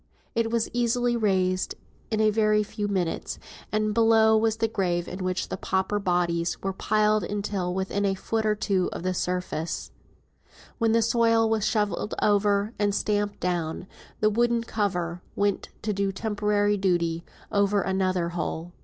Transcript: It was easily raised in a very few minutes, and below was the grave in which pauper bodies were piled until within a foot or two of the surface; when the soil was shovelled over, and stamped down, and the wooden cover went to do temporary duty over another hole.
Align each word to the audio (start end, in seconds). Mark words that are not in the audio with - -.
It 0.33 0.49
was 0.49 0.67
easily 0.73 1.15
raised 1.15 1.75
in 2.09 2.19
a 2.21 2.31
very 2.31 2.63
few 2.63 2.87
minutes, 2.87 3.37
and 3.71 3.93
below 3.93 4.35
was 4.35 4.55
the 4.57 4.67
grave 4.67 5.07
in 5.07 5.23
which 5.23 5.47
pauper 5.61 5.99
bodies 5.99 6.59
were 6.63 6.73
piled 6.73 7.23
until 7.23 7.71
within 7.71 8.03
a 8.03 8.15
foot 8.15 8.43
or 8.43 8.55
two 8.55 8.89
of 8.93 9.03
the 9.03 9.13
surface; 9.13 9.91
when 10.79 10.93
the 10.93 11.03
soil 11.03 11.47
was 11.47 11.67
shovelled 11.67 12.15
over, 12.19 12.73
and 12.79 12.95
stamped 12.95 13.39
down, 13.39 13.75
and 13.81 13.87
the 14.21 14.29
wooden 14.31 14.63
cover 14.63 15.21
went 15.35 15.69
to 15.83 15.93
do 15.93 16.11
temporary 16.11 16.77
duty 16.77 17.23
over 17.51 17.83
another 17.83 18.29
hole. 18.29 18.71